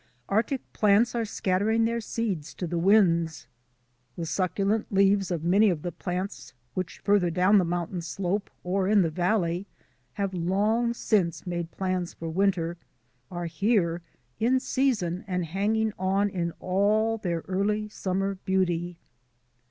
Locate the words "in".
8.87-9.03, 14.39-14.59, 16.31-16.51